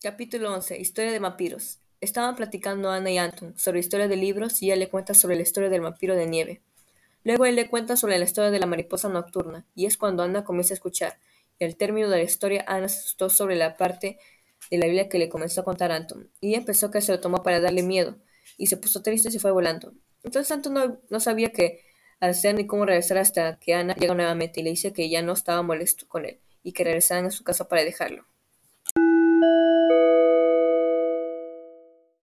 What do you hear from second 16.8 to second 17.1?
que se